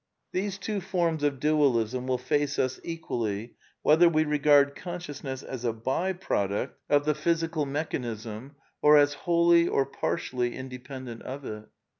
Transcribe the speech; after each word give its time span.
(These 0.31 0.57
two 0.57 0.81
forms 0.81 1.21
of 1.21 1.39
dualism 1.39 2.07
will 2.07 2.17
face 2.17 2.57
us 2.57 2.79
equally, 2.83 3.53
whether 3.83 4.09
we 4.09 4.23
regard 4.23 4.75
consciousness 4.75 5.43
as 5.43 5.63
a 5.63 5.73
by 5.73 6.11
product 6.11 6.79
of 6.89 7.05
the 7.05 7.13
72 7.13 7.13
A 7.13 7.13
DEFENCE 7.13 7.13
OF 7.13 7.13
IDEALISM 7.13 7.23
physical 7.23 7.65
mechanism, 7.67 8.55
or 8.81 8.97
as 8.97 9.13
wholly 9.13 9.67
or 9.67 9.85
partially 9.85 10.55
independent 10.55 11.21
of 11.21 11.45
it.) 11.45 11.69